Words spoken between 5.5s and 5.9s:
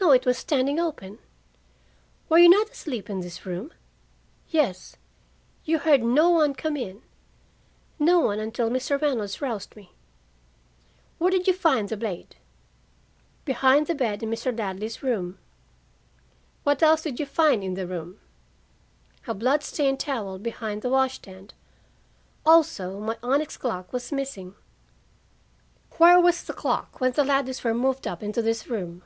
"You